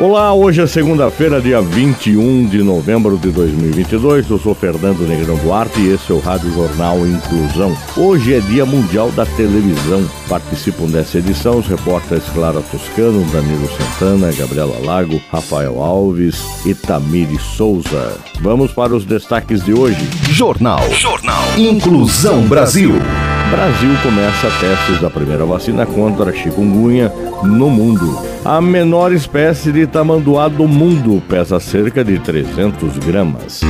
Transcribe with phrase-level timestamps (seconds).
[0.00, 4.30] Olá, hoje é segunda-feira, dia 21 de novembro de 2022.
[4.30, 7.76] Eu sou Fernando Negrão Duarte e esse é o Rádio Jornal Inclusão.
[7.94, 10.02] Hoje é Dia Mundial da Televisão.
[10.26, 17.38] Participam dessa edição os repórteres Clara Toscano, Danilo Santana, Gabriela Lago, Rafael Alves e Tamiri
[17.38, 18.18] Souza.
[18.40, 20.00] Vamos para os destaques de hoje.
[20.30, 20.80] Jornal.
[20.94, 21.44] Jornal.
[21.58, 22.94] Inclusão Brasil.
[23.50, 28.29] Brasil começa testes da primeira vacina contra a chikungunya no mundo.
[28.44, 33.60] A menor espécie de tamanduá do mundo pesa cerca de 300 gramas.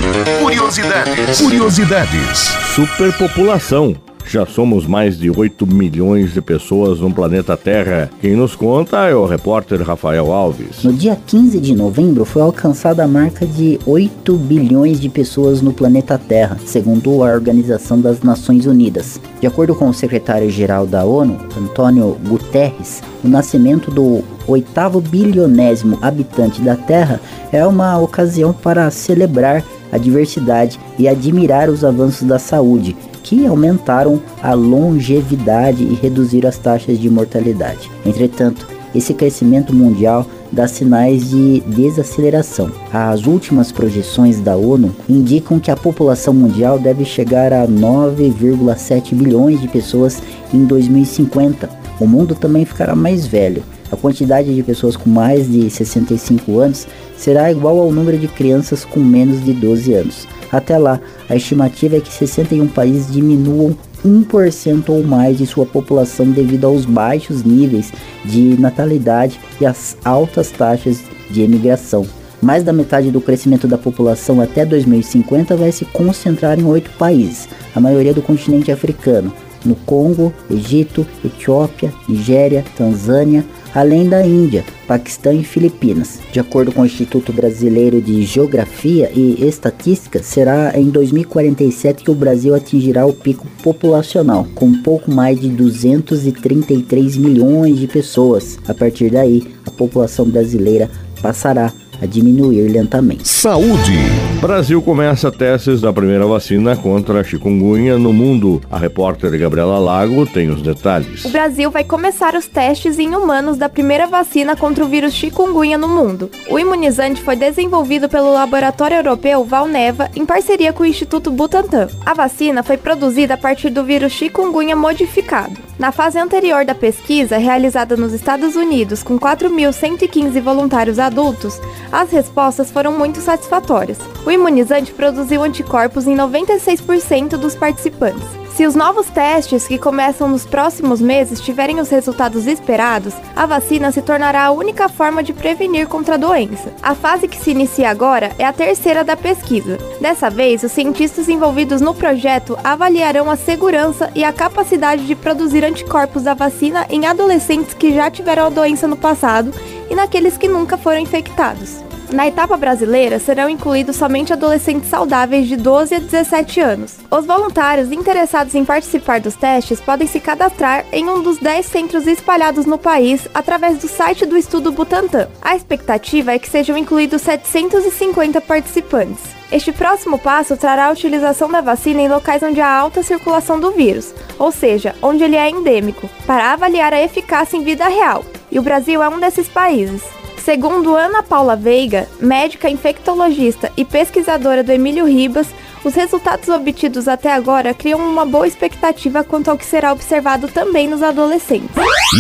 [0.41, 1.41] Curiosidades.
[1.41, 2.39] Curiosidades.
[2.75, 3.97] Superpopulação.
[4.31, 8.09] Já somos mais de 8 milhões de pessoas no planeta Terra.
[8.21, 10.85] Quem nos conta é o repórter Rafael Alves.
[10.85, 15.73] No dia 15 de novembro foi alcançada a marca de 8 bilhões de pessoas no
[15.73, 19.21] planeta Terra, segundo a Organização das Nações Unidas.
[19.41, 26.63] De acordo com o secretário-geral da ONU, Antônio Guterres, o nascimento do oitavo bilionésimo habitante
[26.63, 27.21] da Terra
[27.51, 34.21] é uma ocasião para celebrar a diversidade e admirar os avanços da saúde, que aumentaram
[34.43, 37.91] a longevidade e reduziram as taxas de mortalidade.
[38.05, 42.73] Entretanto, esse crescimento mundial dá sinais de desaceleração.
[42.93, 49.61] As últimas projeções da ONU indicam que a população mundial deve chegar a 9,7 bilhões
[49.61, 50.21] de pessoas
[50.53, 51.71] em 2050.
[52.01, 53.63] O mundo também ficará mais velho.
[53.93, 58.85] A quantidade de pessoas com mais de 65 anos será igual ao número de crianças
[58.85, 60.29] com menos de 12 anos.
[60.53, 66.31] Até lá, a estimativa é que 61 países diminuam 1% ou mais de sua população
[66.31, 67.93] devido aos baixos níveis
[68.25, 72.07] de natalidade e às altas taxas de emigração.
[72.43, 77.49] Mais da metade do crescimento da população até 2050 vai se concentrar em oito países,
[77.75, 79.31] a maioria do continente africano,
[79.65, 83.45] no Congo, Egito, Etiópia, Nigéria, Tanzânia,
[83.75, 86.21] além da Índia, Paquistão e Filipinas.
[86.33, 92.15] De acordo com o Instituto Brasileiro de Geografia e Estatística, será em 2047 que o
[92.15, 98.59] Brasil atingirá o pico populacional, com pouco mais de 233 milhões de pessoas.
[98.67, 100.91] A partir daí, a população brasileira
[101.23, 103.29] passará a diminuir lentamente.
[103.29, 103.99] Saúde.
[104.41, 108.61] Brasil começa testes da primeira vacina contra a chikungunya no mundo.
[108.71, 111.25] A repórter Gabriela Lago tem os detalhes.
[111.25, 115.77] O Brasil vai começar os testes em humanos da primeira vacina contra o vírus chikungunya
[115.77, 116.31] no mundo.
[116.49, 121.89] O imunizante foi desenvolvido pelo laboratório europeu Valneva em parceria com o Instituto Butantan.
[122.05, 125.70] A vacina foi produzida a partir do vírus chikungunya modificado.
[125.81, 131.59] Na fase anterior da pesquisa, realizada nos Estados Unidos com 4.115 voluntários adultos,
[131.91, 133.97] as respostas foram muito satisfatórias.
[134.27, 138.40] O imunizante produziu anticorpos em 96% dos participantes.
[138.61, 143.91] Se os novos testes, que começam nos próximos meses, tiverem os resultados esperados, a vacina
[143.91, 146.71] se tornará a única forma de prevenir contra a doença.
[146.83, 149.79] A fase que se inicia agora é a terceira da pesquisa.
[149.99, 155.65] Dessa vez, os cientistas envolvidos no projeto avaliarão a segurança e a capacidade de produzir
[155.65, 159.55] anticorpos da vacina em adolescentes que já tiveram a doença no passado
[159.89, 161.83] e naqueles que nunca foram infectados.
[162.13, 166.97] Na etapa brasileira serão incluídos somente adolescentes saudáveis de 12 a 17 anos.
[167.09, 172.09] Os voluntários interessados em participar dos testes podem se cadastrar em um dos 10 centros
[172.09, 175.29] espalhados no país através do site do Estudo Butantan.
[175.41, 179.41] A expectativa é que sejam incluídos 750 participantes.
[179.53, 183.71] Este próximo passo trará a utilização da vacina em locais onde há alta circulação do
[183.71, 188.25] vírus, ou seja, onde ele é endêmico, para avaliar a eficácia em vida real.
[188.51, 190.20] E o Brasil é um desses países.
[190.45, 195.49] Segundo Ana Paula Veiga, médica infectologista e pesquisadora do Emílio Ribas,
[195.85, 200.89] os resultados obtidos até agora criam uma boa expectativa quanto ao que será observado também
[200.89, 201.71] nos adolescentes.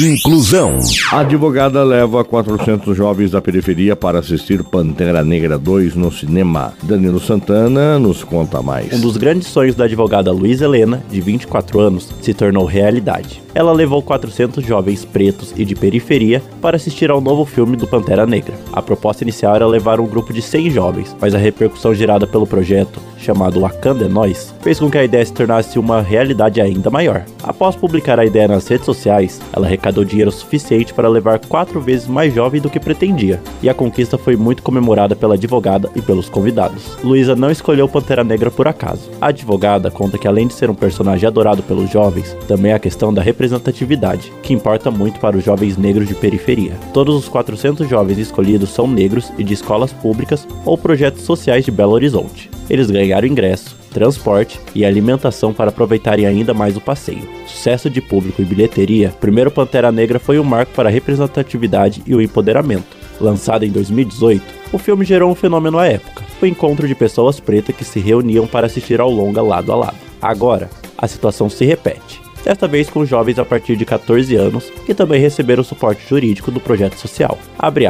[0.03, 0.79] Inclusão.
[1.13, 6.73] A advogada leva 400 jovens da periferia para assistir Pantera Negra 2 no cinema.
[6.83, 8.93] Danilo Santana nos conta mais.
[8.93, 13.43] Um dos grandes sonhos da advogada Luiz Helena, de 24 anos, se tornou realidade.
[13.55, 18.25] Ela levou 400 jovens pretos e de periferia para assistir ao novo filme do Pantera
[18.27, 18.55] Negra.
[18.73, 22.47] A proposta inicial era levar um grupo de 100 jovens, mas a repercussão gerada pelo
[22.47, 26.91] projeto chamado Wakanda é Nós, fez com que a ideia se tornasse uma realidade ainda
[26.91, 27.25] maior.
[27.43, 32.07] Após publicar a ideia nas redes sociais, ela arrecadou dinheiro suficiente para levar quatro vezes
[32.07, 36.29] mais jovem do que pretendia, e a conquista foi muito comemorada pela advogada e pelos
[36.29, 36.97] convidados.
[37.03, 39.11] Luísa não escolheu Pantera Negra por acaso.
[39.21, 42.79] A advogada conta que além de ser um personagem adorado pelos jovens, também é a
[42.79, 46.73] questão da representatividade, que importa muito para os jovens negros de periferia.
[46.93, 51.71] Todos os 400 jovens escolhidos são negros e de escolas públicas ou projetos sociais de
[51.71, 52.51] Belo Horizonte.
[52.71, 57.29] Eles ganharam ingresso, transporte e alimentação para aproveitarem ainda mais o passeio.
[57.47, 62.15] Sucesso de público e bilheteria, primeiro Pantera Negra foi um marco para a representatividade e
[62.15, 62.97] o empoderamento.
[63.21, 67.75] Lançado em 2018, o filme gerou um fenômeno à época, o encontro de pessoas pretas
[67.75, 69.97] que se reuniam para assistir ao longa lado a lado.
[70.23, 74.95] Agora, a situação se repete desta vez com jovens a partir de 14 anos que
[74.95, 77.39] também receberam suporte jurídico do projeto social.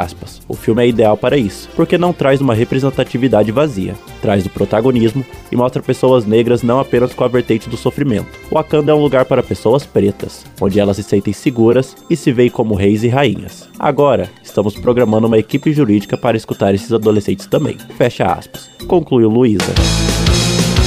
[0.01, 0.41] Aspas.
[0.49, 5.25] O filme é ideal para isso, porque não traz uma representatividade vazia, traz o protagonismo
[5.51, 8.39] e mostra pessoas negras não apenas com a vertente do sofrimento.
[8.51, 12.51] Wakanda é um lugar para pessoas pretas, onde elas se sentem seguras e se veem
[12.51, 13.69] como reis e rainhas.
[13.79, 17.77] Agora, estamos programando uma equipe jurídica para escutar esses adolescentes também.
[17.97, 18.69] Fecha aspas.
[18.87, 20.10] Concluiu Luísa.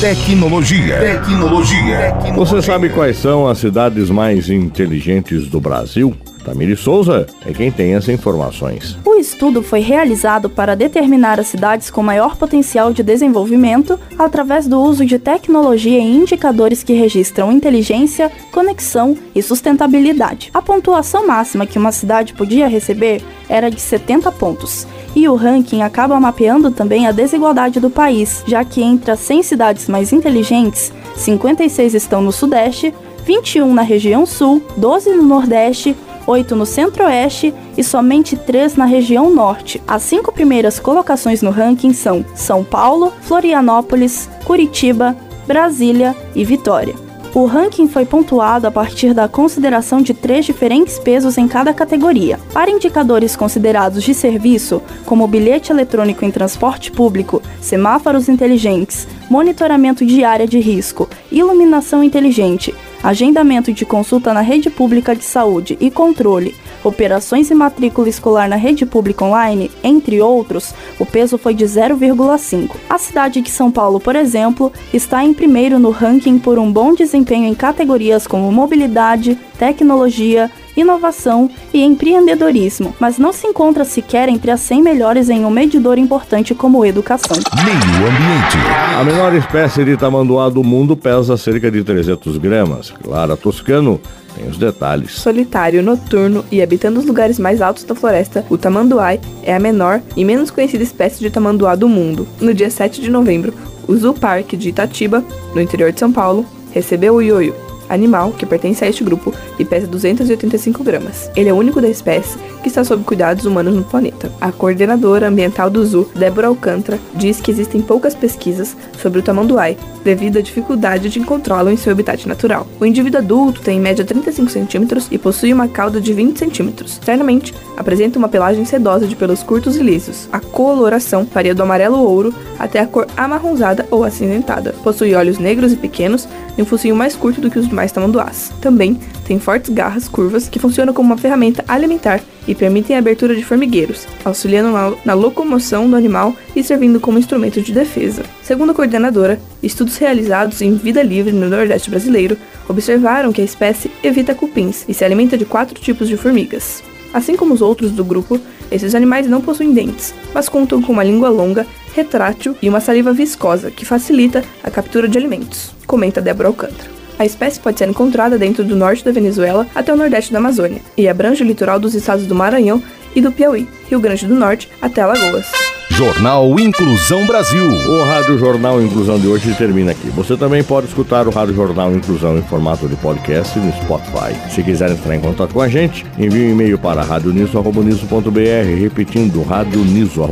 [0.04, 1.00] Tecnologia.
[1.00, 2.14] Tecnologia.
[2.36, 6.14] Você sabe quais são as cidades mais inteligentes do Brasil?
[6.44, 8.98] Tamiri Souza é quem tem as informações.
[9.06, 14.78] O estudo foi realizado para determinar as cidades com maior potencial de desenvolvimento através do
[14.78, 20.52] uso de tecnologia e indicadores que registram inteligência, conexão e sustentabilidade.
[20.54, 24.86] A pontuação máxima que uma cidade podia receber era de 70 pontos.
[25.16, 29.44] E o ranking acaba mapeando também a desigualdade do país, já que entre as 100
[29.44, 32.94] cidades mais inteligentes, 56 estão no Sudeste,
[33.26, 35.96] 21 na região Sul, 12 no Nordeste
[36.26, 39.82] 8 no Centro-Oeste e somente 3 na região Norte.
[39.88, 46.96] As cinco primeiras colocações no ranking são São Paulo, Florianópolis, Curitiba, Brasília e Vitória.
[47.36, 52.40] O ranking foi pontuado a partir da consideração de três diferentes pesos em cada categoria.
[52.54, 60.24] Para indicadores considerados de serviço, como bilhete eletrônico em transporte público, semáforos inteligentes, monitoramento de
[60.24, 62.72] área de risco, iluminação inteligente,
[63.04, 68.56] agendamento de consulta na rede pública de saúde e controle, operações e matrícula escolar na
[68.56, 72.76] rede pública online, entre outros, o peso foi de 0,5.
[72.90, 76.94] A cidade de São Paulo, por exemplo, está em primeiro no ranking por um bom
[76.94, 84.52] desempenho em categorias como mobilidade, tecnologia, inovação e empreendedorismo, mas não se encontra sequer entre
[84.52, 87.38] as 100 melhores em um medidor importante como educação.
[87.64, 88.58] Meio ambiente.
[89.00, 92.92] A menor espécie de tamanduá do mundo pesa cerca de 300 gramas.
[93.04, 94.00] Clara Toscano
[94.36, 95.12] tem os detalhes.
[95.14, 100.02] Solitário, noturno e habitando os lugares mais altos da floresta, o tamanduá é a menor
[100.16, 102.28] e menos conhecida espécie de tamanduá do mundo.
[102.42, 103.54] No dia 7 de novembro,
[103.88, 105.24] o Zoo Park de Itatiba,
[105.54, 107.54] no interior de São Paulo, recebeu o ioiô,
[107.94, 111.30] animal que pertence a este grupo e pesa 285 gramas.
[111.36, 114.32] Ele é o único da espécie que está sob cuidados humanos no planeta.
[114.40, 119.78] A coordenadora ambiental do zoo, Débora Alcântara, diz que existem poucas pesquisas sobre o tamanduai
[120.04, 122.66] devido à dificuldade de encontrá-lo em seu habitat natural.
[122.80, 126.94] O indivíduo adulto tem em média 35 centímetros e possui uma cauda de 20 centímetros.
[126.94, 130.30] Externamente, apresenta uma pelagem sedosa de pelos curtos e lisos.
[130.32, 134.74] A coloração varia do amarelo ouro até a cor amarronzada ou acinzentada.
[134.84, 138.52] Possui olhos negros e pequenos e um focinho mais curto do que os demais tamanduás.
[138.62, 143.36] Também tem fortes garras curvas que funcionam como uma ferramenta alimentar e permitem a abertura
[143.36, 148.24] de formigueiros, auxiliando na, na, locomoção do animal e servindo como instrumento de defesa.
[148.42, 152.38] Segundo a coordenadora, estudos realizados em vida livre no Nordeste brasileiro
[152.68, 156.84] observaram que a espécie evita cupins e se alimenta de quatro tipos de formigas.
[157.14, 158.40] Assim como os outros do grupo,
[158.72, 163.14] esses animais não possuem dentes, mas contam com uma língua longa, retrátil e uma saliva
[163.14, 167.03] viscosa que facilita a captura de alimentos, comenta Débora Alcântara.
[167.24, 170.82] A espécie pode ser encontrada dentro do norte da Venezuela até o nordeste da Amazônia
[170.98, 172.84] e abrange o litoral dos estados do Maranhão
[173.16, 175.50] e do Piauí, Rio Grande do Norte até Alagoas.
[175.96, 177.64] Jornal Inclusão Brasil.
[177.64, 180.10] O Rádio Jornal Inclusão de hoje termina aqui.
[180.10, 184.34] Você também pode escutar o Rádio Jornal Inclusão em formato de podcast no Spotify.
[184.50, 190.24] Se quiser entrar em contato com a gente, envie um e-mail para radioniso.br, repetindo radioniso.br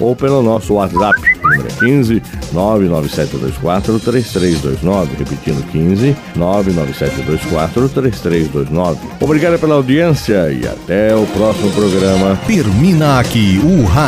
[0.00, 2.20] ou pelo nosso WhatsApp, número 15
[2.52, 8.98] 99724 3329, repetindo 15 99724 3329.
[9.20, 12.36] Obrigado pela audiência e até o próximo programa.
[12.46, 14.07] Termina aqui o Rádio